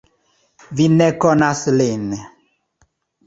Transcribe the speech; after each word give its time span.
Vi 0.77 0.87
ne 0.93 1.09
konas 1.25 1.61
lin. 1.75 2.07